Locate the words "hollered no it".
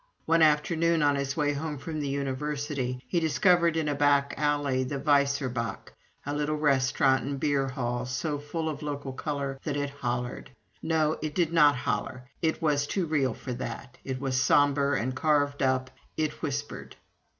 9.91-11.35